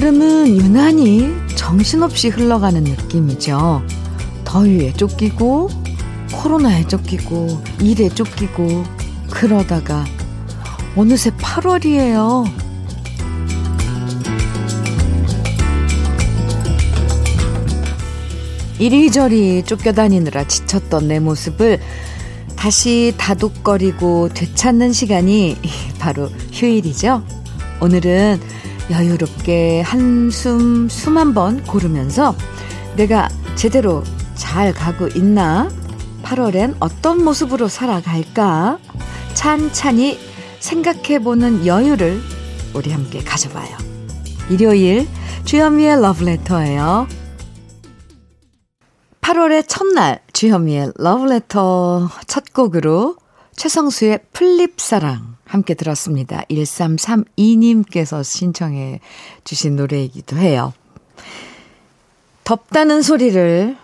올여름은 0.00 0.56
유난히 0.56 1.28
정신없이 1.56 2.28
흘러가는 2.28 2.82
느낌이죠. 2.82 3.82
더위에 4.44 4.94
쫓기고, 4.94 5.68
코로나에 6.32 6.86
쫓기고, 6.88 7.62
일에 7.82 8.08
쫓기고, 8.08 8.84
그러다가 9.28 10.06
어느새 10.96 11.30
8월이에요. 11.32 12.50
이리저리 18.78 19.64
쫓겨다니느라 19.64 20.44
지쳤던 20.44 21.08
내 21.08 21.20
모습을 21.20 21.78
다시 22.56 23.12
다독거리고 23.18 24.30
되찾는 24.30 24.94
시간이 24.94 25.58
바로 25.98 26.30
휴일이죠. 26.52 27.22
오늘은 27.82 28.40
여유롭게 28.90 29.82
한숨 29.82 30.88
숨 30.88 31.16
한 31.16 31.34
번 31.34 31.62
고르면서 31.64 32.34
내가 32.96 33.28
제대로 33.54 34.02
잘 34.34 34.72
가고 34.72 35.06
있나? 35.08 35.70
8월엔 36.22 36.76
어떤 36.80 37.22
모습으로 37.24 37.68
살아갈까? 37.68 38.78
찬찬히 39.34 40.18
생각해보는 40.60 41.66
여유를 41.66 42.20
우리 42.74 42.90
함께 42.90 43.22
가져봐요. 43.22 43.76
일요일 44.50 45.08
주현미의 45.44 46.00
러브레터예요. 46.02 47.06
8월의 49.20 49.64
첫날 49.68 50.20
주현미의 50.32 50.92
러브레터 50.96 52.10
첫 52.26 52.52
곡으로 52.52 53.16
최성수의 53.56 54.20
플립사랑 54.32 55.29
함께 55.50 55.74
들었습니다. 55.74 56.42
1332님께서 56.48 58.22
신청해 58.22 59.00
주신 59.42 59.74
노래이기도 59.76 60.36
해요. 60.36 60.72
덥다는 62.44 63.02
소리를 63.02 63.76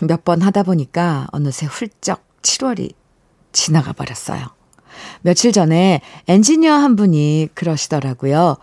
몇 0.00 0.24
번 0.24 0.42
하다 0.42 0.64
보니까 0.64 1.28
어느새 1.30 1.66
훌쩍 1.66 2.24
7월이 2.42 2.92
지나가 3.52 3.92
버렸어요. 3.92 4.48
며칠 5.20 5.52
전에 5.52 6.00
엔지니어 6.26 6.72
한 6.72 6.96
분이 6.96 7.50
그러시더라고요. 7.54 8.56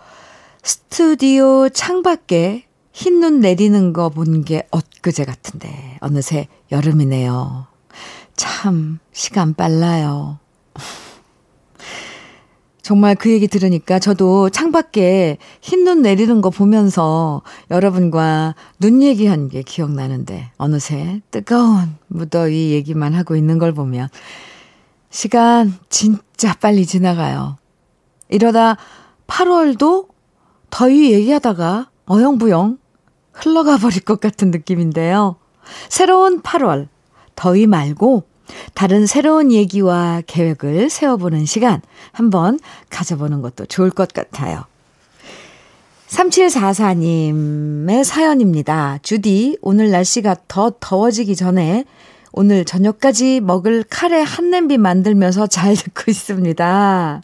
스튜디오 0.63 1.69
창밖에 1.69 2.65
흰 2.91 3.21
눈 3.21 3.39
내리는 3.39 3.93
거 3.93 4.09
본 4.09 4.43
게 4.43 4.67
엊그제 4.71 5.23
같은데 5.23 5.97
어느새 6.01 6.47
여름이네요. 6.71 7.67
참 8.35 8.99
시간 9.13 9.53
빨라요. 9.53 10.38
정말 12.89 13.13
그 13.13 13.29
얘기 13.29 13.47
들으니까 13.47 13.99
저도 13.99 14.49
창밖에 14.49 15.37
흰 15.61 15.83
눈 15.83 16.01
내리는 16.01 16.41
거 16.41 16.49
보면서 16.49 17.43
여러분과 17.69 18.55
눈 18.79 19.03
얘기한 19.03 19.47
게 19.47 19.61
기억나는데 19.61 20.49
어느새 20.57 21.21
뜨거운 21.29 21.97
무더위 22.07 22.71
얘기만 22.71 23.13
하고 23.13 23.35
있는 23.35 23.59
걸 23.59 23.73
보면 23.73 24.09
시간 25.11 25.71
진짜 25.89 26.55
빨리 26.59 26.87
지나가요. 26.87 27.57
이러다 28.27 28.77
8월도 29.27 30.07
더위 30.71 31.13
얘기하다가 31.13 31.91
어영부영 32.07 32.79
흘러가 33.33 33.77
버릴 33.77 33.99
것 33.99 34.19
같은 34.19 34.49
느낌인데요. 34.49 35.35
새로운 35.89 36.41
8월, 36.41 36.87
더위 37.35 37.67
말고 37.67 38.23
다른 38.73 39.05
새로운 39.05 39.51
얘기와 39.51 40.21
계획을 40.25 40.89
세워보는 40.89 41.45
시간 41.45 41.81
한번 42.11 42.59
가져보는 42.89 43.41
것도 43.41 43.65
좋을 43.65 43.89
것 43.89 44.13
같아요. 44.13 44.65
3744님의 46.07 48.03
사연입니다. 48.03 48.99
주디, 49.03 49.57
오늘 49.61 49.91
날씨가 49.91 50.37
더 50.47 50.71
더워지기 50.79 51.35
전에 51.35 51.85
오늘 52.31 52.65
저녁까지 52.65 53.41
먹을 53.41 53.83
카레 53.87 54.21
한 54.21 54.49
냄비 54.49 54.77
만들면서 54.77 55.47
잘 55.47 55.75
듣고 55.75 56.09
있습니다. 56.09 57.21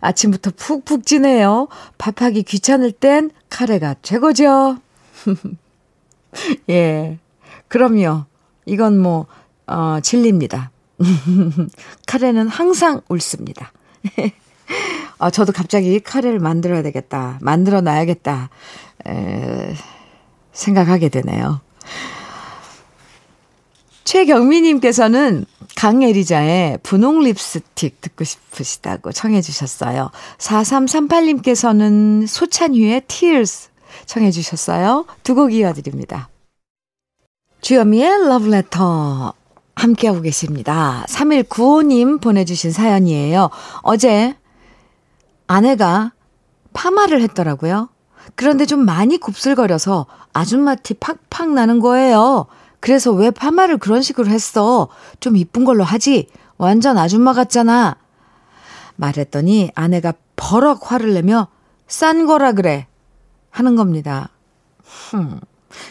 아침부터 0.00 0.50
푹푹 0.56 1.06
찌네요. 1.06 1.68
밥하기 1.96 2.42
귀찮을 2.42 2.92
땐 2.92 3.30
카레가 3.48 3.96
최고죠. 4.02 4.78
예. 6.68 7.18
그럼요. 7.68 8.24
이건 8.66 8.98
뭐, 8.98 9.26
어, 9.66 9.98
진리입니다. 10.02 10.70
카레는 12.06 12.48
항상 12.48 13.00
옳습니다. 13.08 13.72
아, 15.18 15.30
저도 15.32 15.52
갑자기 15.52 15.98
카레를 16.00 16.38
만들어야 16.38 16.82
되겠다. 16.82 17.38
만들어 17.40 17.80
놔야겠다. 17.80 18.50
에, 19.08 19.74
생각하게 20.52 21.08
되네요. 21.08 21.60
최경미님께서는 24.04 25.46
강애리자의 25.76 26.78
분홍 26.82 27.20
립스틱 27.20 28.00
듣고 28.00 28.22
싶으시다고 28.24 29.12
청해 29.12 29.40
주셨어요. 29.40 30.10
4338님께서는 30.38 32.26
소찬휘의 32.26 33.02
Tears 33.08 33.70
청해 34.06 34.30
주셨어요. 34.30 35.06
두 35.22 35.34
곡 35.34 35.52
이어드립니다. 35.52 36.28
주여미의 37.62 38.28
러브레터 38.28 39.32
함께하고 39.76 40.20
계십니다. 40.20 41.04
3195님 41.08 42.20
보내주신 42.20 42.72
사연이에요. 42.72 43.50
어제 43.82 44.36
아내가 45.46 46.12
파마를 46.72 47.20
했더라고요. 47.22 47.88
그런데 48.34 48.66
좀 48.66 48.84
많이 48.84 49.18
곱슬거려서 49.18 50.06
아줌마 50.32 50.74
티 50.74 50.94
팍팍 50.94 51.50
나는 51.50 51.80
거예요. 51.80 52.46
그래서 52.80 53.12
왜 53.12 53.30
파마를 53.30 53.78
그런 53.78 54.02
식으로 54.02 54.28
했어? 54.28 54.88
좀 55.20 55.36
이쁜 55.36 55.64
걸로 55.64 55.84
하지? 55.84 56.28
완전 56.56 56.98
아줌마 56.98 57.32
같잖아. 57.32 57.96
말했더니 58.96 59.70
아내가 59.74 60.12
버럭 60.36 60.90
화를 60.90 61.14
내며 61.14 61.48
싼 61.86 62.26
거라 62.26 62.52
그래. 62.52 62.86
하는 63.50 63.76
겁니다. 63.76 64.30
흠. 64.82 65.40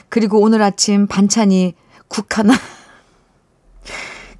그리고 0.10 0.40
오늘 0.40 0.62
아침 0.62 1.08
반찬이 1.08 1.76
국 2.08 2.38
하나, 2.38 2.54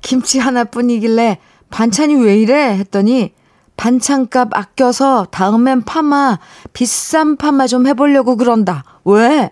김치 0.04 0.38
하나뿐이길래 0.38 1.40
반찬이 1.72 2.16
왜 2.16 2.38
이래? 2.38 2.78
했더니 2.78 3.34
반찬값 3.76 4.50
아껴서 4.54 5.26
다음엔 5.32 5.82
파마, 5.82 6.38
비싼 6.74 7.38
파마 7.38 7.66
좀 7.66 7.88
해보려고 7.88 8.36
그런다. 8.36 8.84
왜? 9.06 9.50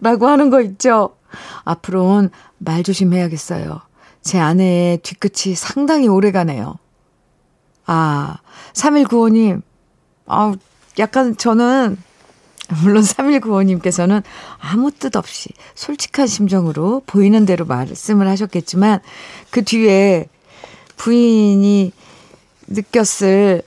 라고 0.00 0.28
하는 0.28 0.50
거 0.50 0.60
있죠. 0.60 1.16
앞으로는 1.64 2.30
말 2.58 2.84
조심해야겠어요. 2.84 3.80
제 4.20 4.38
아내의 4.38 4.98
뒤끝이 4.98 5.56
상당히 5.56 6.06
오래 6.06 6.30
가네요. 6.30 6.76
아, 7.86 8.36
3195님. 8.74 9.62
아 10.26 10.54
약간 11.00 11.36
저는 11.36 11.98
물론 12.82 13.02
3195님께서는 13.02 14.22
아무 14.58 14.90
뜻 14.90 15.16
없이 15.16 15.50
솔직한 15.74 16.26
심정으로 16.26 17.02
보이는 17.06 17.44
대로 17.44 17.64
말씀을 17.64 18.28
하셨겠지만 18.28 19.00
그 19.50 19.64
뒤에 19.64 20.28
부인이 20.96 21.92
느꼈을 22.68 23.62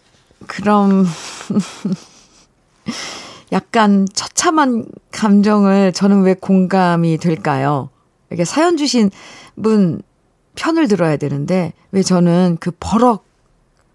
그런 0.47 1.06
약간 3.51 4.07
처참한 4.13 4.86
감정을 5.12 5.94
저는 5.94 6.24
왜 6.24 6.33
공감이 6.33 7.18
될까요? 7.18 7.89
이게 8.31 8.45
사연 8.45 8.77
주신 8.77 9.12
분 9.62 10.01
편을 10.56 10.88
들어야 10.88 11.18
되는데 11.18 11.74
왜 11.91 12.01
저는 12.01 12.57
그 12.59 12.71
버럭 12.80 13.25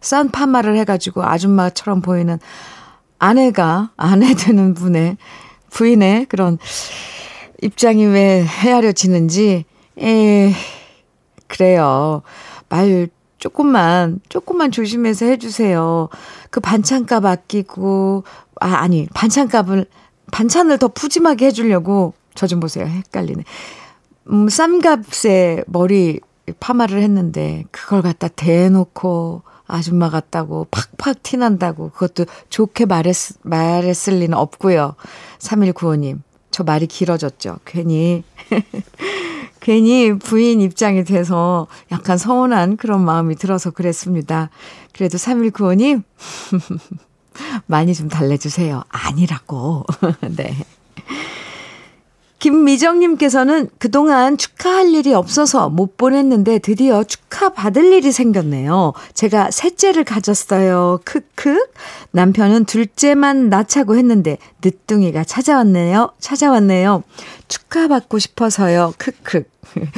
싼 0.00 0.31
파마를 0.31 0.76
해가지고 0.79 1.25
아줌마처럼 1.25 2.00
보이는 2.00 2.38
아내가 3.20 3.93
아내 3.96 4.34
되는 4.34 4.75
분의 4.75 5.17
부인의 5.70 6.26
그런 6.26 6.58
입장이 7.62 8.06
왜 8.06 8.43
헤아려지는지 8.44 9.64
에 9.99 10.52
그래요. 11.46 12.22
말 12.69 13.08
조금만 13.38 14.20
조금만 14.28 14.72
조심해서 14.72 15.26
해주세요. 15.26 16.08
그 16.50 16.61
반찬값 16.61 17.25
아끼고 17.25 18.25
아 18.61 18.75
아니 18.75 19.06
반찬값을 19.14 19.87
반찬을 20.32 20.78
더 20.78 20.88
푸짐하게 20.88 21.46
해주려고 21.46 22.14
저 22.34 22.46
좀 22.46 22.61
보세요 22.61 22.87
헷갈리네. 22.87 23.44
음, 24.31 24.49
싼 24.49 24.81
값에 24.81 25.64
머리 25.67 26.20
파마를 26.61 27.02
했는데 27.02 27.64
그걸 27.70 28.02
갖다 28.02 28.28
대놓고 28.28 29.43
아줌마 29.70 30.11
같다고 30.11 30.67
팍팍 30.70 31.22
티난다고 31.22 31.90
그것도 31.90 32.26
좋게 32.49 32.87
말했, 32.87 33.14
말했을 33.43 34.19
리는 34.19 34.37
없고요. 34.37 34.94
3195님, 35.38 36.20
저 36.50 36.64
말이 36.64 36.87
길어졌죠. 36.87 37.58
괜히, 37.64 38.25
괜히 39.61 40.12
부인 40.19 40.61
입장이 40.61 41.05
돼서 41.05 41.67
약간 41.93 42.19
서운한 42.19 42.76
그런 42.76 43.05
마음이 43.05 43.37
들어서 43.37 43.70
그랬습니다. 43.70 44.50
그래도 44.93 45.17
3195님, 45.19 46.02
많이 47.67 47.94
좀 47.94 48.08
달래주세요. 48.08 48.82
아니라고. 48.88 49.84
네. 50.37 50.56
김미정님께서는 52.40 53.69
그동안 53.78 54.38
축하할 54.38 54.94
일이 54.94 55.12
없어서 55.12 55.69
못 55.69 55.96
보냈는데 55.96 56.58
드디어 56.58 57.04
축하받을 57.04 57.92
일이 57.92 58.10
생겼네요. 58.10 58.94
제가 59.14 59.50
셋째를 59.50 60.04
가졌어요. 60.04 61.00
크크. 61.04 61.66
남편은 62.12 62.64
둘째만 62.64 63.50
낳자고 63.50 63.96
했는데 63.96 64.38
늦둥이가 64.64 65.25
찾아왔네요. 65.25 66.12
찾아왔네요. 66.19 67.04
축하받고 67.48 68.19
싶어서요. 68.19 68.94
크크. 68.96 69.44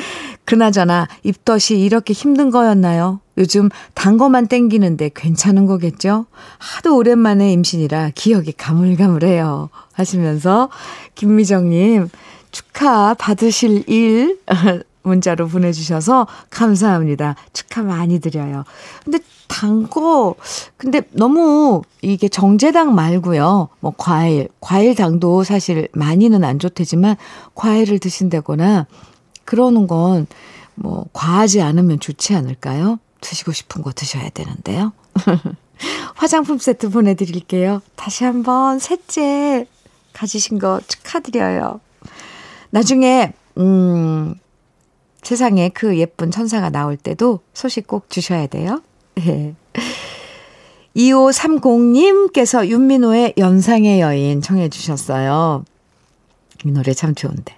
그나저나 0.45 1.07
입덧이 1.23 1.81
이렇게 1.81 2.13
힘든 2.13 2.51
거였나요? 2.51 3.21
요즘 3.39 3.71
단 3.95 4.19
거만 4.19 4.49
땡기는데 4.49 5.13
괜찮은 5.15 5.67
거겠죠? 5.67 6.27
하도 6.59 6.97
오랜만에 6.97 7.53
임신이라 7.53 8.11
기억이 8.17 8.53
가물가물해요. 8.53 9.71
하시면서 9.93 10.69
김미정님 11.15 12.09
축하 12.53 13.15
받으실 13.15 13.83
일 13.89 14.39
문자로 15.03 15.49
보내주셔서 15.49 16.29
감사합니다. 16.51 17.35
축하 17.53 17.83
많이 17.83 18.21
드려요. 18.21 18.65
근데 19.05 19.19
단 19.49 19.91
거, 19.91 20.37
근데 20.77 21.03
너무 21.11 21.83
이게 22.03 22.29
정제당 22.29 22.95
말고요. 22.95 23.69
뭐 23.81 23.93
과일, 23.97 24.49
과일 24.61 24.95
당도 24.95 25.43
사실 25.43 25.89
많이는 25.93 26.45
안 26.45 26.61
좋대지만 26.61 27.17
과일을 27.57 27.99
드신다거나 27.99 28.87
그러는 29.45 29.89
건 29.89 30.27
뭐 30.75 31.07
과하지 31.13 31.61
않으면 31.63 32.01
좋지 32.01 32.35
않을까요? 32.35 32.99
드시고 33.21 33.53
싶은 33.53 33.83
거 33.83 33.93
드셔야 33.93 34.29
되는데요. 34.31 34.93
화장품 36.15 36.59
세트 36.59 36.91
보내드릴게요. 36.91 37.83
다시 37.97 38.25
한번 38.25 38.79
셋째 38.79 39.67
가지신 40.13 40.59
거 40.59 40.81
축하드려요. 40.87 41.81
나중에, 42.73 43.33
음, 43.59 44.35
세상에 45.23 45.69
그 45.69 45.97
예쁜 45.99 46.31
천사가 46.31 46.71
나올 46.71 46.97
때도 46.97 47.41
소식 47.55 47.87
꼭 47.87 48.11
주셔야 48.11 48.47
돼요. 48.49 48.83
2530님께서 50.97 52.67
윤민호의 52.67 53.35
연상의 53.39 54.01
여인 54.01 54.41
청해 54.43 54.69
주셨어요. 54.69 55.65
이 56.65 56.71
노래 56.71 56.93
참 56.93 57.15
좋은데. 57.15 57.55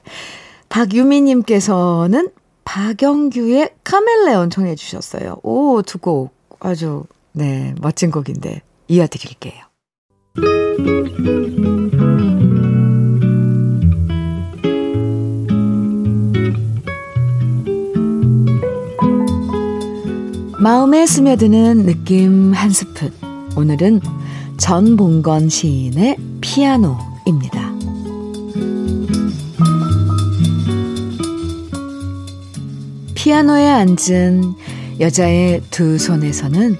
박유미님께서는 0.69 2.31
박영규의 2.65 3.71
카멜레온 3.85 4.51
청해 4.51 4.75
주셨어요. 4.75 5.37
오, 5.43 5.83
두 5.83 5.99
곡 5.99 6.33
아주, 6.61 7.05
네, 7.33 7.75
멋진 7.81 8.11
곡인데 8.11 8.63
이어드릴게요. 8.89 9.63
마음에 20.65 21.05
스며드는 21.05 21.85
느낌 21.85 22.55
한 22.55 22.71
스푼. 22.71 23.13
오늘은 23.55 24.01
전봉건 24.57 25.51
시인의 25.51 26.17
피아노입니다. 26.41 27.75
피아노에 33.15 33.69
앉은 33.69 34.55
여자의 35.01 35.61
두 35.71 35.99
손에서는 35.99 36.79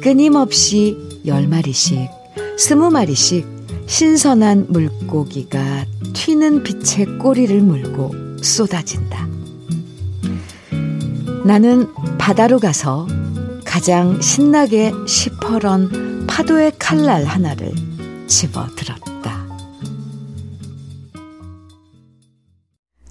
끊임없이 0.00 0.96
열 1.26 1.48
마리씩, 1.48 2.08
스무 2.56 2.90
마리씩 2.90 3.48
신선한 3.86 4.66
물고기가 4.68 5.86
튀는 6.12 6.62
빛의 6.62 7.18
꼬리를 7.18 7.60
물고 7.62 8.12
쏟아진다. 8.40 9.26
나는 11.44 11.88
바다로 12.18 12.58
가서 12.58 13.06
가장 13.64 14.20
신나게 14.20 14.92
시퍼런 15.06 16.26
파도의 16.26 16.72
칼날 16.78 17.24
하나를 17.24 17.72
집어 18.26 18.66
들었다. 18.76 19.46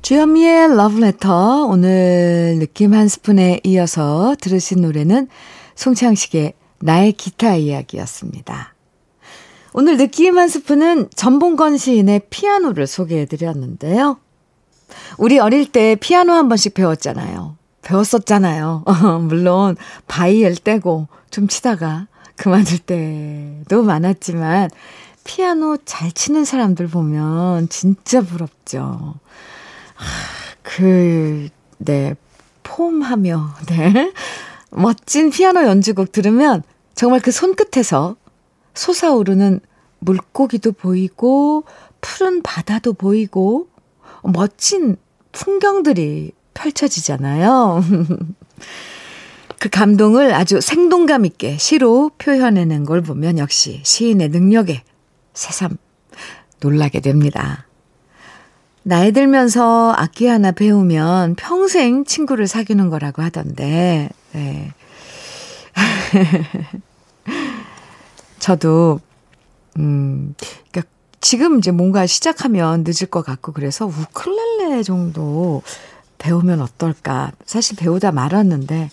주현미의 0.02 0.76
러브레터 0.76 1.66
오늘 1.66 2.58
느낌 2.60 2.94
한 2.94 3.08
스푼에 3.08 3.60
이어서 3.64 4.36
들으신 4.40 4.82
노래는 4.82 5.28
송창식의 5.76 6.54
나의 6.80 7.14
기타 7.14 7.56
이야기였습니다. 7.56 8.76
오늘 9.74 9.98
느낌 9.98 10.38
한 10.38 10.48
스푼은 10.48 11.10
전봉건 11.16 11.78
시인의 11.78 12.22
피아노를 12.30 12.88
소개해 12.88 13.26
드렸는데요. 13.26 14.18
우리 15.18 15.40
어릴 15.40 15.72
때 15.72 15.96
피아노 15.96 16.34
한 16.34 16.48
번씩 16.50 16.74
배웠잖아요. 16.76 17.58
배웠었잖아요. 17.86 18.84
물론 19.30 19.78
바이엘 20.08 20.56
떼고 20.56 21.08
좀 21.32 21.48
치다가 21.48 22.08
그만둘 22.36 22.80
때도 22.80 23.84
많았지만 23.84 24.70
피아노 25.24 25.78
잘 25.86 26.12
치는 26.12 26.46
사람들 26.46 26.88
보면 26.88 27.70
진짜 27.70 28.22
부럽죠. 28.22 29.16
그, 30.62 31.50
네, 31.78 32.16
폼하며, 32.64 33.50
네. 33.68 34.14
멋진 34.72 35.30
피아노 35.30 35.64
연주곡 35.64 36.12
들으면 36.12 36.64
정말 36.96 37.22
그 37.22 37.32
손끝에서 37.32 38.16
솟아오르는 38.74 39.62
물고기도 40.00 40.74
보이고, 40.74 41.64
푸른 42.02 42.42
바다도 42.42 42.94
보이고, 42.94 43.68
멋진 44.22 44.98
풍경들이 45.32 46.34
펼쳐지잖아요. 46.56 47.84
그 49.60 49.70
감동을 49.70 50.34
아주 50.34 50.60
생동감 50.60 51.26
있게 51.26 51.58
시로 51.58 52.10
표현해낸 52.18 52.86
걸 52.86 53.02
보면 53.02 53.38
역시 53.38 53.82
시인의 53.84 54.30
능력에 54.30 54.84
새삼 55.34 55.78
놀라게 56.60 57.00
됩니다. 57.02 57.68
나이 58.88 59.12
들면서 59.12 59.94
악기 59.98 60.28
하나 60.28 60.52
배우면 60.52 61.36
평생 61.36 62.06
친구를 62.06 62.46
사귀는 62.46 62.90
거라고 62.90 63.24
하던데, 63.24 64.10
네. 64.32 64.72
저도, 68.38 69.00
음, 69.80 70.36
그니까 70.72 70.88
지금 71.20 71.58
이제 71.58 71.72
뭔가 71.72 72.06
시작하면 72.06 72.84
늦을 72.86 73.08
것 73.10 73.26
같고 73.26 73.54
그래서 73.54 73.88
우클렐레 73.88 74.84
정도 74.84 75.64
배우면 76.18 76.62
어떨까. 76.62 77.32
사실 77.46 77.76
배우다 77.76 78.12
말았는데, 78.12 78.90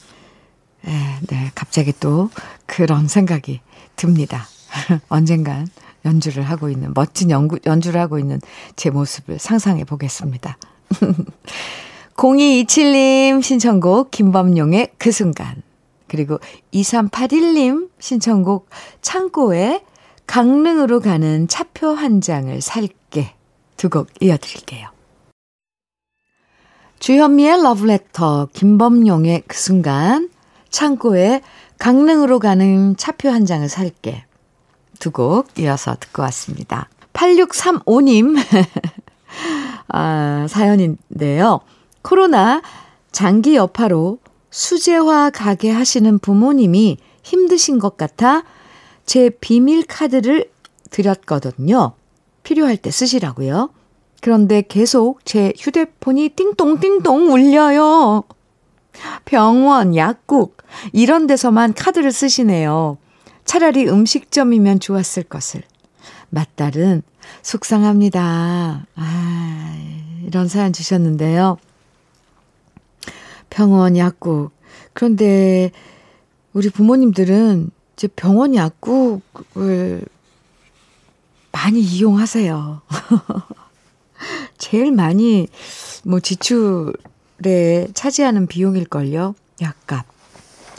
에, 0.87 0.91
네, 1.29 1.51
갑자기 1.55 1.93
또 1.99 2.31
그런 2.67 3.09
생각이 3.09 3.61
듭니다. 3.97 4.47
언젠간 5.09 5.69
연주를 6.05 6.43
하고 6.43 6.69
있는, 6.69 6.93
멋진 6.95 7.31
연구, 7.31 7.59
연주를 7.67 8.01
하고 8.01 8.19
있는 8.19 8.41
제 8.77 8.91
모습을 8.91 9.39
상상해 9.39 9.85
보겠습니다. 9.85 10.57
0227님 12.17 13.43
신청곡 13.43 14.11
김범용의 14.11 14.93
그 14.99 15.13
순간. 15.13 15.63
그리고 16.09 16.39
2381님 16.75 17.89
신청곡 17.99 18.69
창고에 19.01 19.83
강릉으로 20.27 21.01
가는 21.01 21.49
차표 21.49 21.89
한 21.89 22.21
장을 22.21 22.61
살게 22.61 23.35
두 23.77 23.89
곡 23.89 24.09
이어드릴게요. 24.21 24.89
주현미의 27.03 27.65
러브레터, 27.65 28.51
김범용의 28.53 29.43
그 29.49 29.59
순간, 29.59 30.31
창고에 30.71 31.43
강릉으로 31.81 32.39
가는 32.39 32.97
차표 32.97 33.29
한 33.29 33.45
장을 33.45 33.69
살게. 33.69 34.25
두 35.01 35.11
곡 35.11 35.59
이어서 35.59 35.97
듣고 35.99 36.23
왔습니다. 36.23 36.89
8635님, 37.13 38.37
아, 39.89 40.47
사연인데요. 40.49 41.63
코로나 42.03 42.63
장기 43.11 43.57
여파로 43.57 44.19
수제화 44.51 45.31
가게 45.31 45.73
하시는 45.73 46.21
부모님이 46.21 46.99
힘드신 47.25 47.81
것 47.81 47.97
같아 47.97 48.45
제 49.07 49.29
비밀 49.29 49.85
카드를 49.89 50.49
드렸거든요. 50.91 51.95
필요할 52.45 52.77
때 52.77 52.93
쓰시라고요. 52.93 53.71
그런데 54.23 54.63
계속 54.63 55.19
제 55.25 55.53
휴대폰이 55.59 56.29
띵동띵동 56.31 57.33
울려요. 57.33 58.23
병원, 59.25 59.97
약국, 59.97 60.59
이런 60.93 61.27
데서만 61.27 61.75
카드를 61.75 62.13
쓰시네요. 62.13 62.99
차라리 63.45 63.89
음식점이면 63.89 64.79
좋았을 64.79 65.25
것을. 65.25 65.63
맞딸은 66.31 67.03
속상합니다. 67.43 68.87
아, 68.95 69.77
이런 70.25 70.47
사연 70.47 70.73
주셨는데요. 70.73 71.59
병원, 73.51 73.97
약국. 73.97 74.53
그런데 74.93 75.73
우리 76.53 76.71
부모님들은 76.71 77.71
이제 77.95 78.07
병원 78.07 78.55
약국을 78.55 80.05
많이 81.51 81.81
이용하세요. 81.81 82.83
제일 84.63 84.93
많이 84.93 85.49
뭐 86.05 86.21
지출에 86.21 87.89
차지하는 87.95 88.47
비용일걸요. 88.47 89.35
약값, 89.61 90.07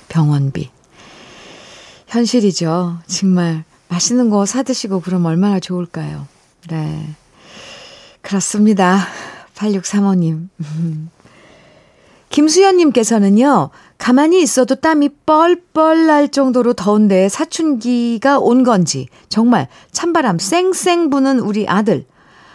병원비. 0.07 0.69
현실이죠. 2.07 2.99
정말 3.07 3.65
맛있는 3.89 4.29
거 4.29 4.45
사드시고 4.45 5.01
그럼 5.01 5.25
얼마나 5.25 5.59
좋을까요? 5.59 6.27
네. 6.69 7.13
그렇습니다. 8.21 8.99
8635님. 9.55 10.47
김수연님께서는요, 12.29 13.69
가만히 13.97 14.41
있어도 14.41 14.75
땀이 14.75 15.09
뻘뻘 15.25 16.07
날 16.07 16.29
정도로 16.29 16.73
더운데 16.73 17.27
사춘기가 17.27 18.39
온 18.39 18.63
건지, 18.63 19.09
정말 19.27 19.67
찬바람 19.91 20.39
쌩쌩 20.39 21.09
부는 21.09 21.39
우리 21.39 21.67
아들. 21.67 22.05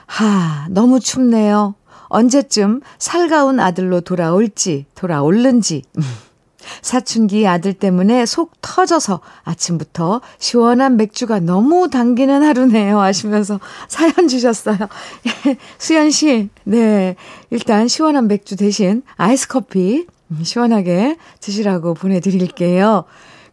하, 0.09 0.67
너무 0.71 0.99
춥네요. 1.01 1.75
언제쯤 2.09 2.81
살가운 2.99 3.61
아들로 3.61 4.01
돌아올지, 4.01 4.87
돌아올는지. 4.95 5.83
사춘기 6.83 7.47
아들 7.47 7.73
때문에 7.73 8.27
속 8.27 8.53
터져서 8.61 9.21
아침부터 9.45 10.21
시원한 10.39 10.97
맥주가 10.97 11.39
너무 11.41 11.89
당기는 11.89 12.43
하루네요. 12.43 13.01
하시면서 13.01 13.61
사연 13.89 14.29
주셨어요. 14.29 14.79
수연 15.79 16.11
씨, 16.11 16.49
네. 16.65 17.17
일단 17.51 17.89
시원한 17.89 18.29
맥주 18.29 18.57
대신 18.57 19.03
아이스 19.17 19.49
커피 19.49 20.07
시원하게 20.43 21.17
드시라고 21.41 21.95
보내드릴게요. 21.95 23.05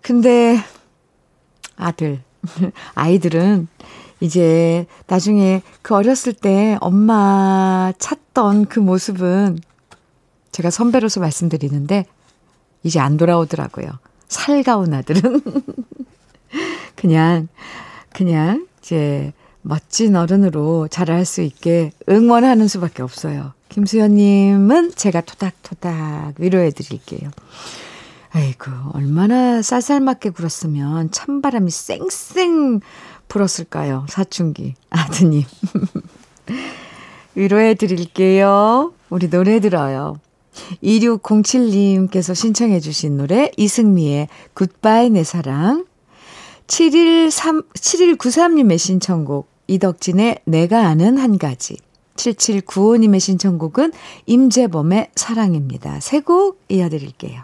근데 0.02 0.58
아들, 1.78 2.22
아이들은 2.96 3.68
이제 4.26 4.88
나중에 5.06 5.62
그 5.84 5.94
어렸을 5.94 6.34
때 6.34 6.78
엄마 6.82 7.94
찾던 8.00 8.66
그 8.66 8.80
모습은 8.80 9.60
제가 10.52 10.72
선배로서 10.72 11.20
말씀드리는데 11.20 12.06
이제 12.84 13.00
안 13.00 13.18
돌아오더라고요. 13.18 13.88
살가운 14.28 14.94
아들은. 14.94 15.42
그냥, 16.96 17.48
그냥 18.12 18.68
이제 18.80 19.32
멋진 19.62 20.16
어른으로 20.16 20.88
자랄 20.88 21.26
수 21.26 21.42
있게 21.42 21.92
응원하는 22.10 22.68
수밖에 22.68 23.04
없어요. 23.04 23.54
김수현님은 23.70 24.94
제가 24.96 25.22
토닥토닥 25.22 26.36
위로해 26.40 26.72
드릴게요. 26.72 27.30
아이고, 28.32 28.72
얼마나 28.94 29.62
쌀쌀맞게 29.62 30.32
굴었으면 30.32 31.12
찬바람이 31.12 31.72
쌩쌩 31.72 32.82
불었을까요? 33.28 34.06
사춘기 34.10 34.76
아드님. 34.90 35.44
위로해 37.36 37.74
드릴게요. 37.76 38.94
우리 39.10 39.30
노래 39.30 39.60
들어요. 39.60 40.20
2607님께서 40.84 42.34
신청해 42.34 42.80
주신 42.80 43.18
노래 43.18 43.52
이승미의 43.58 44.30
굿바이 44.54 45.10
내 45.10 45.24
사랑 45.24 45.86
7193, 46.68 47.64
7193님의 47.74 48.78
신청곡 48.78 49.50
이덕진의 49.68 50.40
내가 50.46 50.88
아는 50.88 51.18
한 51.18 51.38
가지 51.38 51.78
7795님의 52.16 53.20
신청곡은 53.20 53.92
임재범의 54.26 55.10
사랑입니다. 55.16 56.00
세 56.00 56.22
곡 56.22 56.62
이어드릴게요. 56.70 57.44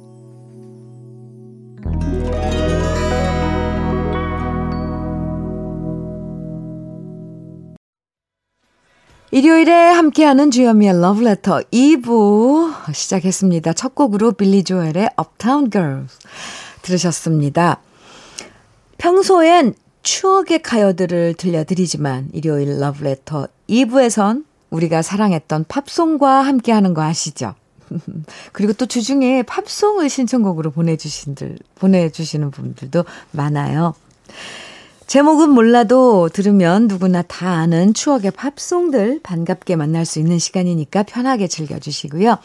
일요일에 9.33 9.71
함께하는 9.71 10.51
주현미의 10.51 10.93
Letter 10.93 11.63
2부 11.71 12.93
시작했습니다. 12.93 13.71
첫 13.71 13.95
곡으로 13.95 14.33
빌리 14.33 14.61
조엘의 14.61 15.11
Uptown 15.17 15.71
Girls 15.71 16.19
들으셨습니다. 16.81 17.79
평소엔 18.97 19.73
추억의 20.03 20.61
가요들을 20.61 21.35
들려드리지만 21.35 22.31
일요일 22.33 22.71
Letter 22.71 23.47
2부에선 23.69 24.43
우리가 24.69 25.01
사랑했던 25.01 25.63
팝송과 25.69 26.41
함께하는 26.41 26.93
거 26.93 27.01
아시죠? 27.01 27.55
그리고 28.51 28.73
또 28.73 28.85
주중에 28.85 29.43
팝송을 29.43 30.09
신청곡으로 30.09 30.71
보내주신들, 30.71 31.57
보내주시는 31.75 32.51
분들도 32.51 33.05
많아요. 33.31 33.93
제목은 35.11 35.49
몰라도 35.49 36.29
들으면 36.29 36.87
누구나 36.87 37.21
다 37.21 37.49
아는 37.49 37.93
추억의 37.93 38.31
팝송들 38.31 39.19
반갑게 39.21 39.75
만날 39.75 40.05
수 40.05 40.19
있는 40.19 40.39
시간이니까 40.39 41.03
편하게 41.03 41.49
즐겨주시고요. 41.49 42.37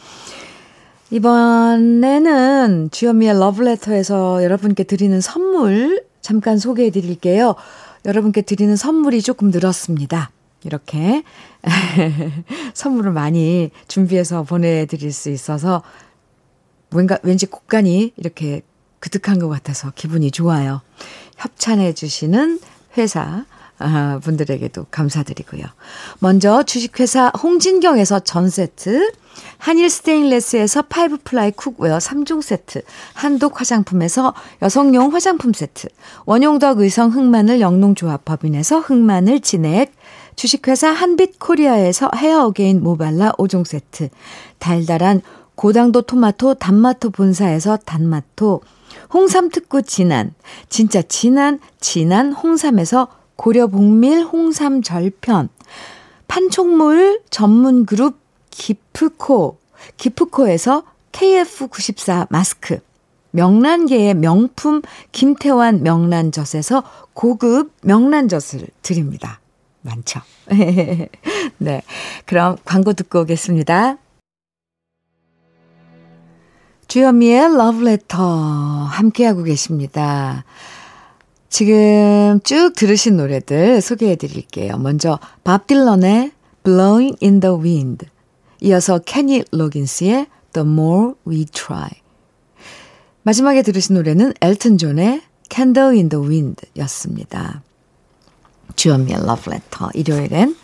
이번에는 1.09 2.89
주현미의 2.91 3.39
러브레터에서 3.39 4.43
여러분께 4.43 4.83
드리는 4.83 5.21
선물 5.21 6.03
잠깐 6.19 6.57
소개해 6.57 6.89
드릴게요. 6.89 7.55
여러분께 8.03 8.41
드리는 8.41 8.75
선물이 8.75 9.21
조금 9.21 9.49
늘었습니다. 9.49 10.31
이렇게 10.65 11.23
선물을 12.73 13.13
많이 13.13 13.71
준비해서 13.87 14.43
보내드릴 14.43 15.13
수 15.13 15.29
있어서 15.29 15.83
뭔가 16.89 17.17
왠지 17.23 17.45
곡간이 17.45 18.11
이렇게 18.17 18.61
그득한 18.99 19.39
것 19.39 19.47
같아서 19.47 19.93
기분이 19.95 20.31
좋아요. 20.31 20.81
협찬해 21.37 21.93
주시는 21.93 22.59
회사 22.97 23.45
아, 23.79 24.19
분들에게도 24.23 24.87
감사드리고요. 24.89 25.63
먼저 26.19 26.63
주식회사 26.63 27.29
홍진경에서 27.29 28.21
전 28.21 28.49
세트, 28.49 29.11
한일 29.59 29.89
스테인레스에서 29.91 30.83
five 30.83 31.17
ply 31.23 31.51
cookware 31.51 31.99
3종 31.99 32.41
세트, 32.41 32.81
한독 33.13 33.59
화장품에서 33.59 34.33
여성용 34.63 35.13
화장품 35.13 35.53
세트, 35.53 35.89
원용덕 36.25 36.79
의성 36.79 37.11
흑마늘 37.11 37.61
영농조합 37.61 38.25
법인에서 38.25 38.79
흑마늘 38.79 39.41
진액, 39.41 39.93
주식회사 40.35 40.89
한빛 40.89 41.37
코리아에서 41.37 42.09
헤어 42.15 42.45
어게인 42.45 42.81
모발라 42.81 43.33
5종 43.33 43.65
세트, 43.65 44.09
달달한 44.57 45.21
고당도 45.53 46.03
토마토 46.03 46.55
단마토 46.55 47.11
본사에서 47.11 47.77
단마토, 47.77 48.61
홍삼 49.13 49.49
특구 49.49 49.83
진한, 49.83 50.33
진짜 50.69 51.01
진한, 51.01 51.59
진한 51.79 52.33
홍삼에서 52.33 53.07
고려 53.35 53.67
복밀 53.67 54.23
홍삼 54.23 54.81
절편, 54.81 55.49
판촉물 56.27 57.21
전문 57.29 57.85
그룹 57.85 58.19
기프코, 58.49 59.57
기프코에서 59.97 60.83
KF94 61.11 62.27
마스크, 62.29 62.79
명란계의 63.31 64.15
명품 64.15 64.81
김태환 65.11 65.83
명란젓에서 65.83 66.83
고급 67.13 67.71
명란젓을 67.83 68.67
드립니다. 68.81 69.39
많죠. 69.81 70.21
네. 71.57 71.81
그럼 72.25 72.57
광고 72.65 72.93
듣고 72.93 73.21
오겠습니다. 73.21 73.97
주현미의 76.87 77.57
러브레터 77.57 78.85
함께하고 78.85 79.43
계십니다. 79.43 80.45
지금 81.49 82.39
쭉 82.43 82.73
들으신 82.75 83.17
노래들 83.17 83.81
소개해 83.81 84.15
드릴게요. 84.15 84.77
먼저 84.77 85.19
밥 85.43 85.67
딜런의 85.67 86.31
Blowing 86.63 87.17
in 87.21 87.39
the 87.41 87.55
Wind 87.57 88.05
이어서 88.61 88.99
케니 88.99 89.43
로긴스의 89.51 90.27
The 90.53 90.67
More 90.67 91.13
We 91.27 91.45
Try 91.45 91.89
마지막에 93.23 93.61
들으신 93.61 93.95
노래는 93.95 94.33
엘튼 94.41 94.77
존의 94.77 95.21
Candle 95.49 95.93
in 95.95 96.07
the 96.09 96.25
Wind 96.25 96.61
였습니다. 96.77 97.63
주현미의 98.75 99.25
러브레터 99.25 99.89
일요일엔 99.93 100.55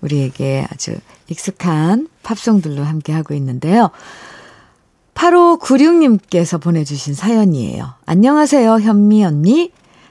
우리에게 0.00 0.66
아주 0.70 0.94
익숙한 1.28 2.08
팝송들로 2.22 2.84
함께하고 2.84 3.34
있는데요. 3.34 3.90
8596님께서 5.22 6.60
보내주신 6.60 7.14
사연이에요. 7.14 7.94
안녕하세요, 8.06 8.80
현미 8.80 9.24
언니. 9.24 9.70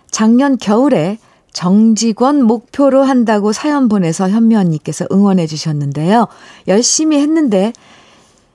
작년 0.10 0.58
겨울에 0.58 1.18
정직원 1.52 2.44
목표로 2.44 3.04
한다고 3.04 3.52
사연 3.52 3.90
보내서 3.90 4.30
현미 4.30 4.56
언니께서 4.56 5.06
응원해 5.12 5.48
주셨는데요. 5.48 6.28
열심히 6.68 7.20
했는데 7.20 7.74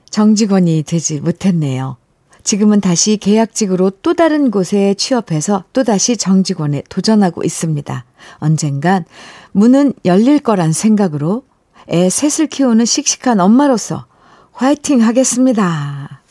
정직원이 0.09 0.83
되지 0.83 1.19
못했네요. 1.19 1.97
지금은 2.43 2.81
다시 2.81 3.17
계약직으로 3.17 3.91
또 4.01 4.13
다른 4.13 4.49
곳에 4.49 4.95
취업해서 4.95 5.63
또다시 5.73 6.17
정직원에 6.17 6.81
도전하고 6.89 7.43
있습니다. 7.43 8.05
언젠간 8.37 9.05
문은 9.51 9.93
열릴 10.05 10.39
거란 10.39 10.71
생각으로 10.71 11.43
애 11.89 12.09
셋을 12.09 12.47
키우는 12.47 12.85
씩씩한 12.85 13.39
엄마로서 13.39 14.05
화이팅 14.53 15.01
하겠습니다. 15.01 16.21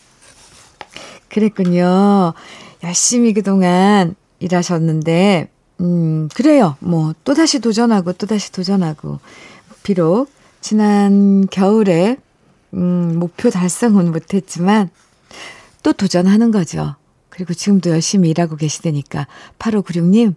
그랬군요. 1.37 2.33
열심히 2.83 3.35
그동안 3.35 4.15
일하셨는데, 4.39 5.51
음, 5.81 6.31
그래요. 6.35 6.77
뭐, 6.81 7.15
또다시 7.25 7.61
도전하고, 7.61 8.15
또다시 8.15 8.53
도전하고. 8.53 9.21
비록, 9.83 10.31
지난 10.63 11.47
겨울에, 11.51 12.17
음, 12.73 13.19
목표 13.19 13.51
달성은 13.51 14.13
못했지만, 14.13 14.89
또 15.83 15.93
도전하는 15.93 16.51
거죠. 16.51 16.97
그리고 17.29 17.53
지금도 17.53 17.91
열심히 17.91 18.31
일하고 18.31 18.57
계시다니까. 18.57 19.27
8596님, 19.59 20.35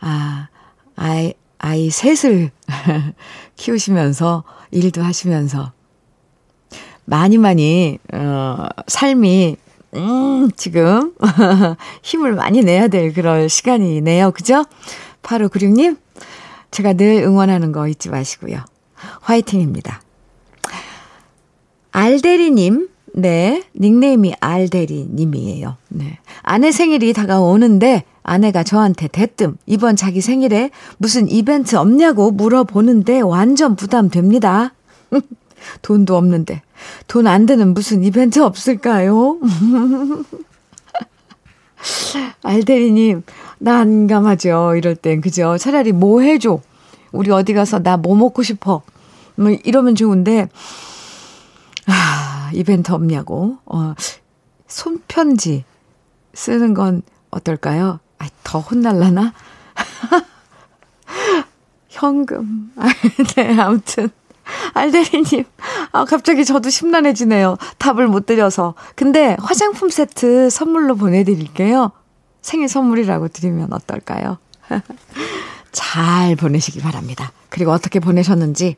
아, 0.00 0.48
아이, 0.96 1.34
아이 1.58 1.90
셋을 1.90 2.50
키우시면서, 3.56 4.44
일도 4.70 5.02
하시면서, 5.02 5.72
많이 7.04 7.36
많이, 7.36 7.98
어, 8.14 8.66
삶이 8.86 9.56
음, 9.96 10.50
지금 10.56 11.14
힘을 12.02 12.34
많이 12.34 12.62
내야 12.62 12.88
될 12.88 13.12
그럴 13.12 13.48
시간이네요. 13.48 14.30
그죠? 14.32 14.64
8596님, 15.22 15.98
제가 16.70 16.92
늘 16.92 17.22
응원하는 17.22 17.72
거 17.72 17.88
잊지 17.88 18.08
마시고요. 18.10 18.64
화이팅입니다. 19.20 20.02
알대리님, 21.92 22.88
네, 23.14 23.64
닉네임이 23.78 24.34
알대리님이에요. 24.38 25.76
네. 25.88 26.18
아내 26.42 26.70
생일이 26.70 27.12
다가오는데 27.12 28.04
아내가 28.22 28.62
저한테 28.62 29.08
대뜸 29.08 29.56
이번 29.66 29.96
자기 29.96 30.20
생일에 30.20 30.70
무슨 30.98 31.28
이벤트 31.28 31.74
없냐고 31.76 32.30
물어보는데 32.30 33.20
완전 33.20 33.74
부담됩니다. 33.74 34.74
돈도 35.82 36.16
없는데 36.16 36.62
돈안 37.06 37.46
드는 37.46 37.74
무슨 37.74 38.02
이벤트 38.04 38.40
없을까요? 38.40 39.38
알대리님, 42.42 43.22
난감하죠. 43.58 44.74
이럴 44.76 44.96
땐, 44.96 45.20
그죠? 45.20 45.56
차라리 45.58 45.92
뭐 45.92 46.20
해줘. 46.20 46.60
우리 47.12 47.30
어디 47.30 47.52
가서 47.54 47.82
나 47.82 47.96
뭐 47.96 48.16
먹고 48.16 48.42
싶어. 48.42 48.82
뭐 49.36 49.50
이러면 49.50 49.94
좋은데, 49.94 50.48
아, 51.86 52.50
이벤트 52.52 52.92
없냐고. 52.92 53.58
어, 53.66 53.94
손편지 54.66 55.64
쓰는 56.34 56.74
건 56.74 57.02
어떨까요? 57.30 58.00
아, 58.18 58.28
더 58.44 58.60
혼날라나? 58.60 59.32
현금. 61.88 62.72
네, 63.36 63.58
아무튼. 63.58 64.10
알대리님, 64.74 65.44
아, 65.92 66.04
갑자기 66.04 66.44
저도 66.44 66.70
심란해지네요. 66.70 67.56
답을 67.78 68.08
못 68.08 68.26
드려서. 68.26 68.74
근데 68.94 69.36
화장품 69.40 69.90
세트 69.90 70.50
선물로 70.50 70.96
보내드릴게요. 70.96 71.92
생일 72.42 72.68
선물이라고 72.68 73.28
드리면 73.28 73.72
어떨까요? 73.72 74.38
잘 75.72 76.36
보내시기 76.36 76.80
바랍니다. 76.80 77.32
그리고 77.48 77.72
어떻게 77.72 78.00
보내셨는지 78.00 78.76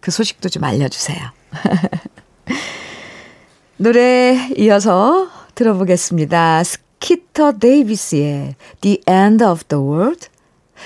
그 0.00 0.10
소식도 0.10 0.48
좀 0.48 0.64
알려주세요. 0.64 1.18
노래 3.76 4.50
이어서 4.56 5.28
들어보겠습니다. 5.54 6.62
스키터 6.64 7.58
데이비스의 7.58 8.54
The 8.80 9.00
End 9.08 9.44
of 9.44 9.64
the 9.64 9.82
World 9.82 10.28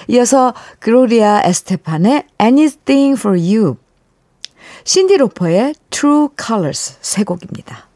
이어서 0.08 0.54
그로리아 0.78 1.42
에스테판의 1.44 2.24
Anything 2.40 3.18
for 3.18 3.38
You, 3.38 3.76
신디 4.88 5.18
로퍼의 5.18 5.74
True 5.90 6.28
Colors 6.42 6.96
세 7.02 7.22
곡입니다. 7.22 7.88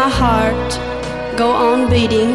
My 0.00 0.08
heart 0.08 0.70
go 1.36 1.50
on 1.50 1.90
beating? 1.90 2.32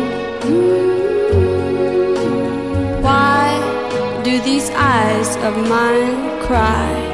Why 3.02 3.44
do 4.24 4.40
these 4.40 4.70
eyes 4.70 5.36
of 5.38 5.54
mine 5.68 6.16
cry? 6.46 7.05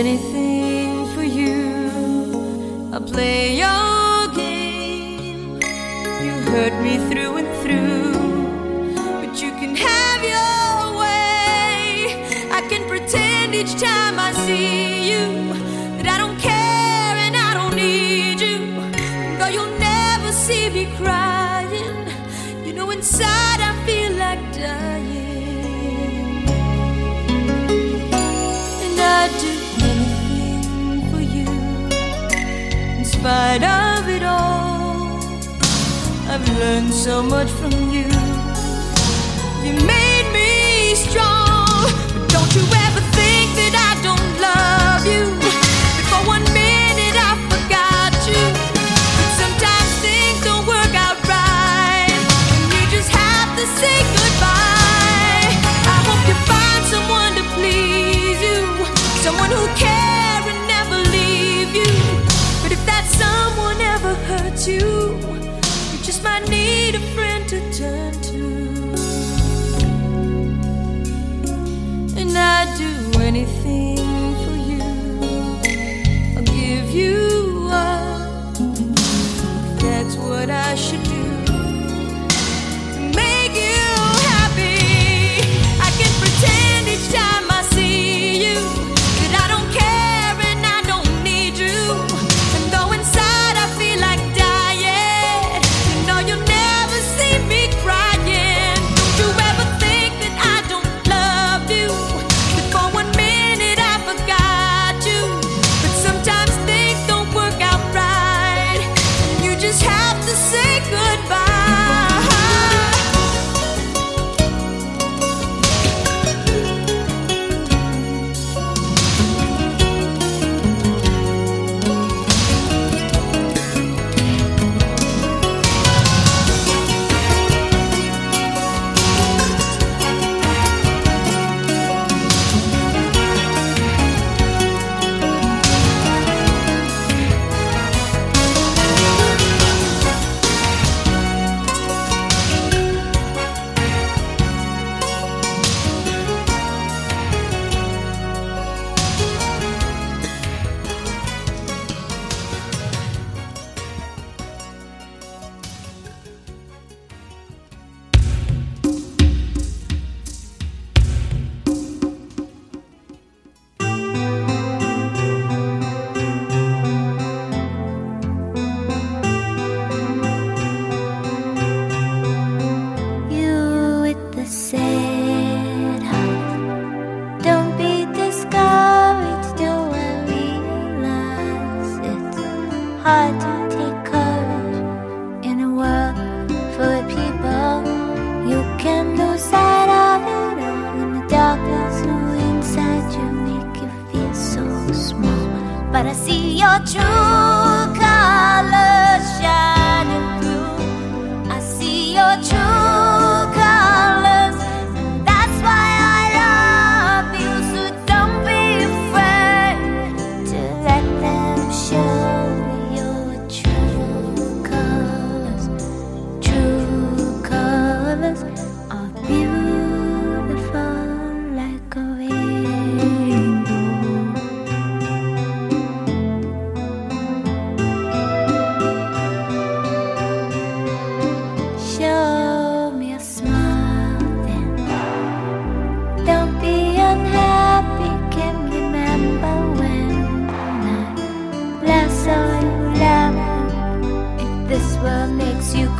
anything 0.00 1.06
for 1.14 1.22
you. 1.22 2.88
I'll 2.90 3.02
play 3.02 3.56
your 3.56 4.34
game. 4.34 5.60
You 6.24 6.32
hurt 6.52 6.74
me 6.82 6.96
through. 7.10 7.29
learned 36.60 36.92
so 36.92 37.22
much 37.22 37.48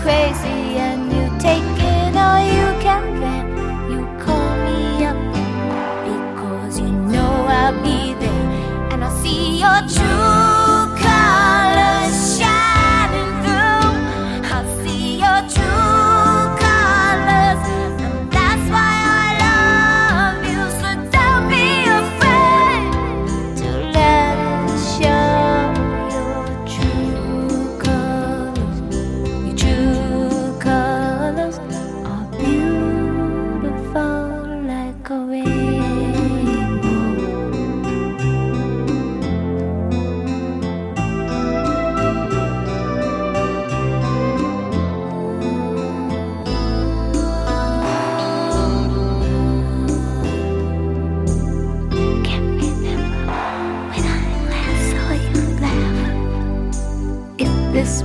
crazy 0.02 0.78
and 0.80 1.12
you 1.12 1.26
take 1.38 1.62
it 1.78 2.16
all 2.16 2.40
you 2.40 2.68
can 2.80 3.04
get. 3.20 3.46
You 3.92 4.00
call 4.24 4.50
me 4.66 5.04
up 5.04 5.18
because 6.08 6.80
you 6.80 6.90
know 6.90 7.44
I'll 7.46 7.76
be 7.82 8.14
there 8.14 8.46
and 8.92 9.04
I'll 9.04 9.16
see 9.22 9.60
your 9.60 9.80
truth. 9.94 10.39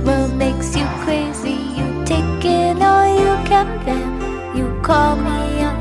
world 0.06 0.34
makes 0.36 0.76
you 0.76 0.86
crazy. 1.04 1.58
You 1.76 2.04
take 2.04 2.44
in 2.44 2.80
all 2.80 3.08
you 3.22 3.34
can 3.44 3.66
bear. 3.84 4.56
You 4.56 4.66
call 4.80 5.16
me 5.16 5.62
up 5.62 5.78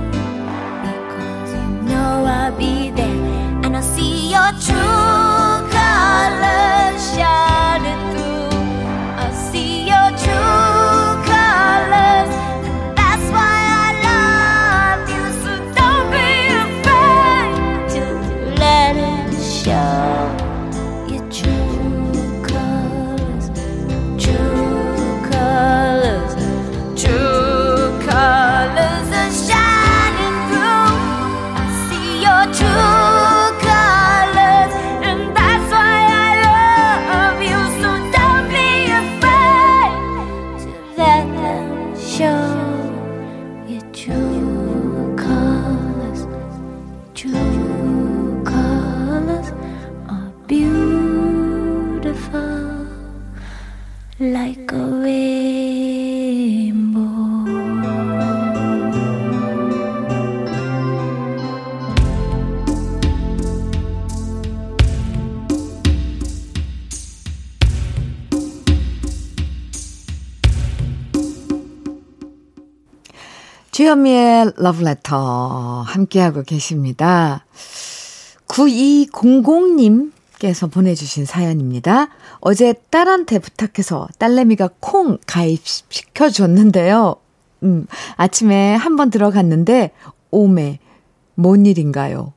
because 0.86 1.54
you 1.54 1.68
know 1.90 2.26
I'll 2.26 2.58
be 2.58 2.90
there 2.90 3.26
and 3.64 3.78
I'll 3.78 3.84
see 3.84 4.32
your 4.32 4.52
truth. 4.66 5.15
주현미의 73.86 74.54
러브레터 74.58 75.84
함께하고 75.86 76.42
계십니다. 76.42 77.46
9200님께서 78.48 80.72
보내주신 80.72 81.26
사연입니다. 81.26 82.08
어제 82.40 82.74
딸한테 82.90 83.38
부탁해서 83.38 84.08
딸내미가 84.18 84.72
콩 84.80 85.20
가입시켜줬는데요. 85.28 87.18
음, 87.62 87.86
아침에 88.16 88.74
한 88.74 88.96
번 88.96 89.12
들어갔는데, 89.12 89.92
오메, 90.32 90.80
뭔 91.36 91.68
일인가요? 91.68 92.34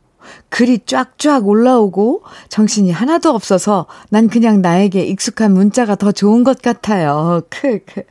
글이 0.49 0.81
쫙쫙 0.87 1.47
올라오고 1.47 2.23
정신이 2.49 2.91
하나도 2.91 3.31
없어서 3.31 3.87
난 4.11 4.29
그냥 4.29 4.63
나에게 4.63 5.03
익숙한 5.05 5.53
문자가 5.53 5.95
더 5.95 6.13
좋은 6.13 6.45
것 6.45 6.63
같아요. 6.63 7.43
크크. 7.51 8.03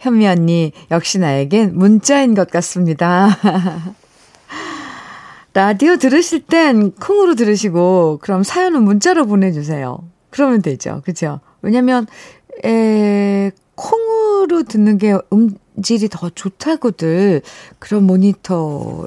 현미 0.00 0.26
언니, 0.26 0.72
역시 0.90 1.18
나에겐 1.18 1.76
문자인 1.76 2.34
것 2.34 2.50
같습니다. 2.50 3.28
라디오 5.54 5.96
들으실 5.96 6.40
땐 6.46 6.92
콩으로 6.92 7.34
들으시고, 7.34 8.18
그럼 8.20 8.42
사연은 8.42 8.82
문자로 8.82 9.26
보내주세요. 9.26 10.00
그러면 10.28 10.60
되죠. 10.60 11.00
그죠? 11.04 11.40
왜냐면, 11.62 12.06
에, 12.64 13.52
콩으로 13.76 14.64
듣는 14.64 14.98
게 14.98 15.16
음질이 15.32 16.08
더 16.10 16.28
좋다고들 16.30 17.42
그런 17.78 18.04
모니터를 18.04 19.06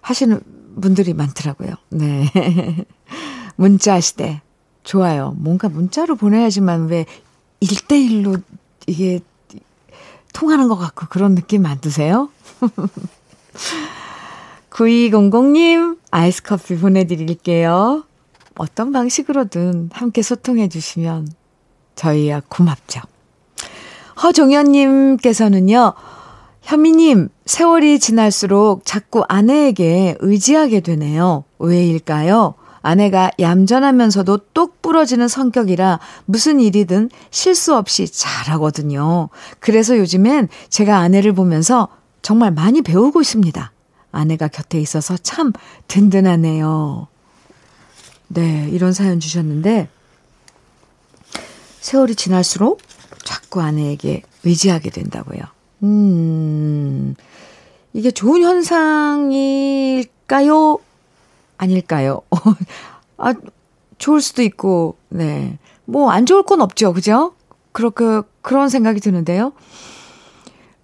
하시는 0.00 0.40
분들이 0.80 1.14
많더라고요. 1.14 1.74
네. 1.90 2.30
문자 3.56 4.00
시대. 4.00 4.40
좋아요. 4.84 5.34
뭔가 5.38 5.68
문자로 5.68 6.16
보내야지만 6.16 6.86
왜 6.86 7.06
1대1로 7.60 8.40
이게 8.86 9.20
통하는 10.32 10.68
것 10.68 10.76
같고 10.76 11.06
그런 11.08 11.34
느낌 11.34 11.66
안 11.66 11.80
드세요? 11.80 12.30
9200님, 14.70 15.98
아이스 16.10 16.42
커피 16.42 16.76
보내드릴게요. 16.76 18.04
어떤 18.58 18.92
방식으로든 18.92 19.90
함께 19.92 20.22
소통해 20.22 20.68
주시면 20.68 21.28
저희야 21.94 22.42
고맙죠. 22.48 23.00
허종현님께서는요, 24.22 25.94
현미님, 26.62 27.28
세월이 27.46 28.00
지날수록 28.00 28.84
자꾸 28.84 29.24
아내에게 29.28 30.16
의지하게 30.18 30.80
되네요. 30.80 31.44
왜일까요? 31.58 32.54
아내가 32.82 33.30
얌전하면서도 33.40 34.38
똑 34.52 34.82
부러지는 34.82 35.28
성격이라 35.28 36.00
무슨 36.24 36.60
일이든 36.60 37.10
실수 37.30 37.76
없이 37.76 38.06
잘하거든요. 38.08 39.28
그래서 39.60 39.96
요즘엔 39.96 40.48
제가 40.68 40.98
아내를 40.98 41.32
보면서 41.32 41.88
정말 42.22 42.50
많이 42.50 42.82
배우고 42.82 43.20
있습니다. 43.20 43.72
아내가 44.12 44.48
곁에 44.48 44.80
있어서 44.80 45.16
참 45.16 45.52
든든하네요. 45.88 47.06
네, 48.28 48.68
이런 48.72 48.92
사연 48.92 49.20
주셨는데, 49.20 49.88
세월이 51.80 52.16
지날수록 52.16 52.80
자꾸 53.24 53.60
아내에게 53.60 54.22
의지하게 54.42 54.90
된다고요. 54.90 55.42
음, 55.82 57.14
이게 57.96 58.10
좋은 58.10 58.42
현상일까요? 58.42 60.08
아닐까요? 61.56 62.20
아, 63.16 63.32
좋을 63.96 64.20
수도 64.20 64.42
있고, 64.42 64.98
네. 65.08 65.58
뭐, 65.86 66.10
안 66.10 66.26
좋을 66.26 66.42
건 66.42 66.60
없죠. 66.60 66.92
그죠? 66.92 67.32
그렇게, 67.72 68.20
그런 68.42 68.68
생각이 68.68 69.00
드는데요. 69.00 69.54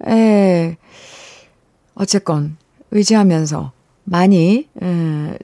에, 0.07 0.79
어쨌건, 1.95 2.57
의지하면서, 2.93 3.73
많이, 4.05 4.71
에, 4.83 5.39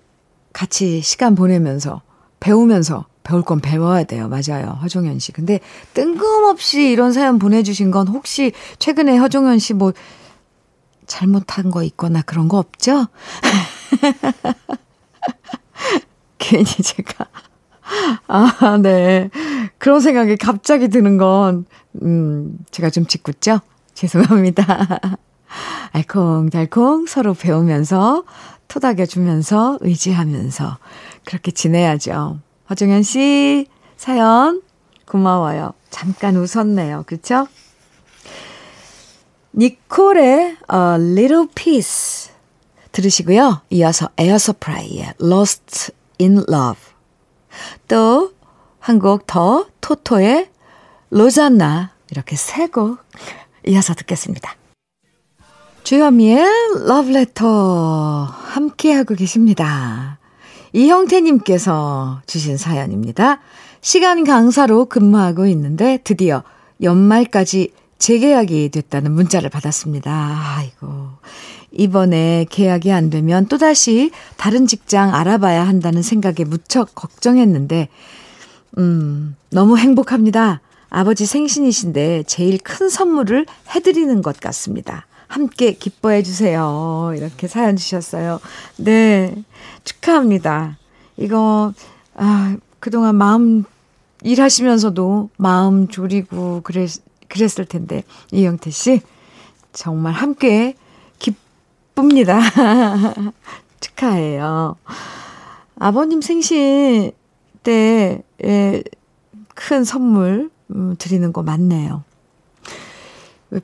같이 0.54 1.02
시간 1.02 1.35
보내면서, 1.35 2.00
배우면서, 2.40 3.04
배울 3.24 3.42
건 3.42 3.61
배워야 3.61 4.04
돼요. 4.04 4.31
맞아요. 4.31 4.78
허종현 4.81 5.18
씨. 5.18 5.33
근데 5.33 5.61
뜬금없이 5.92 6.90
이런 6.90 7.12
사연 7.12 7.38
보내주신 7.38 7.90
건 7.90 8.09
혹시 8.09 8.52
최근에 8.78 9.18
허종현 9.18 9.59
씨 9.59 9.74
뭐 9.74 9.92
잘못한 11.09 11.73
거 11.73 11.83
있거나 11.83 12.23
그런 12.23 12.49
거 12.49 12.59
없죠? 12.59 13.09
괜히 16.38 16.64
제가. 16.64 17.27
아, 18.29 18.79
네. 18.81 19.31
그런 19.79 20.01
생각이 20.01 20.37
갑자기 20.37 20.88
드는 20.88 21.18
건, 21.18 21.66
음, 22.03 22.59
제가 22.71 22.90
좀 22.90 23.07
짓궂죠? 23.07 23.61
죄송합니다. 23.94 24.64
알콩달콩 25.92 27.07
서로 27.07 27.35
배우면서, 27.35 28.25
토닥여주면서, 28.68 29.79
의지하면서, 29.81 30.79
그렇게 31.25 31.51
지내야죠. 31.51 32.38
허정현 32.71 33.03
씨, 33.03 33.66
사연, 33.97 34.62
고마워요. 35.07 35.73
잠깐 35.90 36.37
웃었네요. 36.37 37.05
그쵸? 37.07 37.47
니콜의 39.59 40.57
A 40.73 40.79
Little 40.94 41.49
Peace 41.52 42.33
들으시고요. 42.92 43.62
이어서 43.71 44.09
에어 44.16 44.38
서플라이의 44.38 45.14
Lost 45.21 45.92
in 46.21 46.44
Love 46.49 46.81
또 47.88 48.33
한 48.81 49.01
곡 49.01 49.27
더 49.27 49.66
토토의 49.81 50.49
로잔나 51.11 51.90
이렇게 52.12 52.37
세 52.37 52.68
곡 52.68 52.99
이어서 53.66 53.94
듣겠습니다. 53.94 54.55
주현미의 55.83 56.47
러브레터 56.87 58.25
함께하고 58.31 59.14
계십니다. 59.16 60.18
이형태님께서 60.73 62.23
주신 62.27 62.57
사연입니다. 62.57 63.40
시간 63.81 64.23
강사로 64.23 64.85
근무하고 64.85 65.47
있는데 65.47 65.99
드디어 66.05 66.44
연말까지 66.81 67.73
재계약이 67.98 68.70
됐다는 68.70 69.12
문자를 69.12 69.50
받았습니다. 69.50 70.11
아이고. 70.56 71.08
이번에 71.70 72.46
계약이 72.48 72.90
안 72.92 73.11
되면 73.11 73.46
또다시 73.46 74.11
다른 74.37 74.66
직장 74.66 75.14
알아봐야 75.14 75.66
한다는 75.66 76.02
생각에 76.02 76.44
무척 76.46 76.94
걱정했는데, 76.94 77.88
음, 78.78 79.37
너무 79.50 79.76
행복합니다. 79.76 80.61
아버지 80.90 81.26
생신이신데 81.26 82.24
제일 82.26 82.58
큰 82.58 82.88
선물을 82.88 83.44
해드리는 83.74 84.22
것 84.22 84.40
같습니다. 84.40 85.06
함께 85.26 85.72
기뻐해 85.72 86.22
주세요. 86.22 87.12
이렇게 87.14 87.46
사연 87.48 87.76
주셨어요. 87.76 88.40
네. 88.76 89.34
축하합니다. 89.84 90.78
이거, 91.18 91.74
아, 92.14 92.56
그동안 92.80 93.16
마음, 93.16 93.64
일하시면서도 94.22 95.30
마음 95.37 95.88
졸이고 95.88 96.62
그랬, 96.64 96.90
그랬을 97.28 97.64
텐데, 97.66 98.02
이영태 98.32 98.70
씨, 98.70 99.00
정말 99.72 100.12
함께 100.12 100.74
바쁩니다. 101.98 102.40
축하해요. 103.80 104.76
아버님 105.80 106.20
생신 106.20 107.10
때에 107.64 108.22
큰 109.54 109.82
선물 109.82 110.50
음, 110.70 110.94
드리는 110.96 111.32
거 111.32 111.42
맞네요. 111.42 112.04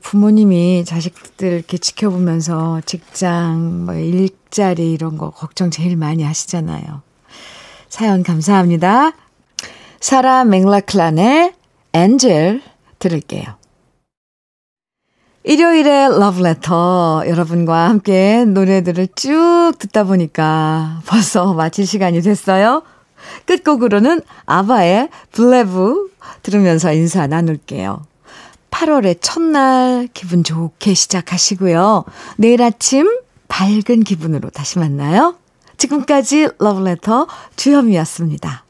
부모님이 0.01 0.83
자식들 0.85 1.53
이렇게 1.53 1.77
지켜보면서 1.77 2.81
직장, 2.85 3.85
뭐 3.85 3.93
일자리 3.93 4.91
이런 4.91 5.17
거 5.17 5.29
걱정 5.29 5.69
제일 5.69 5.95
많이 5.95 6.23
하시잖아요. 6.23 7.01
사연 7.87 8.23
감사합니다. 8.23 9.13
사라 10.01 10.43
맥라클란의 10.43 11.53
엔젤 11.93 12.61
들을게요. 13.05 13.43
일요일에 15.43 16.07
러브레터 16.07 17.25
여러분과 17.27 17.87
함께 17.89 18.45
노래들을 18.45 19.09
쭉 19.15 19.73
듣다 19.77 20.05
보니까 20.05 21.01
벌써 21.05 21.53
마칠 21.53 21.85
시간이 21.85 22.21
됐어요. 22.21 22.81
끝곡으로는 23.45 24.21
아바의 24.47 25.09
블레브 25.31 26.11
들으면서 26.41 26.93
인사 26.93 27.27
나눌게요. 27.27 28.01
8월의 28.71 29.19
첫날 29.21 30.09
기분 30.13 30.43
좋게 30.43 30.95
시작하시고요. 30.95 32.05
내일 32.37 32.63
아침 32.63 33.19
밝은 33.47 34.03
기분으로 34.03 34.49
다시 34.49 34.79
만나요. 34.79 35.35
지금까지 35.77 36.49
러브레터 36.57 37.27
주현미였습니다. 37.55 38.64